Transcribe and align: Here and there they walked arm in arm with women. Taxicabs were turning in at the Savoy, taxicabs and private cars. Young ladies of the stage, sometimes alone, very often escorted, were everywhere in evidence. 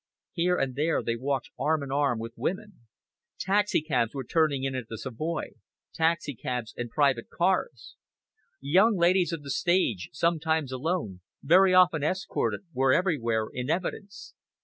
Here 0.33 0.57
and 0.57 0.73
there 0.73 1.03
they 1.03 1.15
walked 1.15 1.51
arm 1.59 1.83
in 1.83 1.91
arm 1.91 2.17
with 2.17 2.33
women. 2.35 2.87
Taxicabs 3.39 4.15
were 4.15 4.23
turning 4.23 4.63
in 4.63 4.73
at 4.73 4.85
the 4.89 4.97
Savoy, 4.97 5.51
taxicabs 5.93 6.73
and 6.75 6.89
private 6.89 7.29
cars. 7.29 7.97
Young 8.59 8.97
ladies 8.97 9.31
of 9.31 9.43
the 9.43 9.51
stage, 9.51 10.09
sometimes 10.11 10.71
alone, 10.71 11.21
very 11.43 11.75
often 11.75 12.03
escorted, 12.03 12.61
were 12.73 12.91
everywhere 12.91 13.45
in 13.53 13.69
evidence. 13.69 14.33